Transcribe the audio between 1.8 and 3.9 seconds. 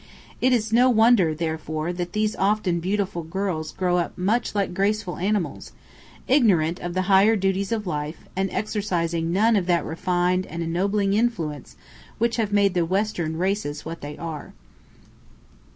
that these often beautiful girls